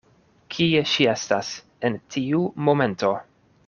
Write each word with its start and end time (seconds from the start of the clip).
Kie 0.55 0.81
ŝi 0.93 1.07
estas 1.13 1.53
en 1.91 2.01
tiu 2.17 2.43
momento? 2.71 3.17